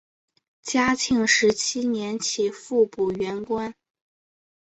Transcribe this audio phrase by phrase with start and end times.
[0.63, 3.75] 嘉庆十七年起复补原官。